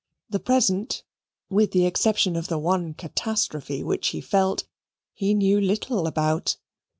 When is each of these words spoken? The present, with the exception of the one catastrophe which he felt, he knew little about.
The 0.31 0.39
present, 0.39 1.03
with 1.51 1.73
the 1.73 1.85
exception 1.85 2.35
of 2.35 2.47
the 2.47 2.57
one 2.57 2.95
catastrophe 2.95 3.83
which 3.83 4.07
he 4.07 4.19
felt, 4.19 4.63
he 5.13 5.35
knew 5.35 5.61
little 5.61 6.07
about. 6.07 6.57